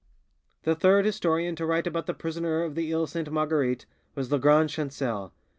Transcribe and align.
The 0.63 0.73
third 0.73 1.05
historian 1.05 1.55
to 1.57 1.65
write 1.67 1.85
about 1.85 2.07
the 2.07 2.15
prisoner 2.15 2.63
of 2.63 2.73
the 2.73 2.91
Iles 2.91 3.11
Sainte 3.11 3.29
Marguerite 3.31 3.85
was 4.15 4.31
Lagrange 4.31 4.71
Chancel. 4.73 5.31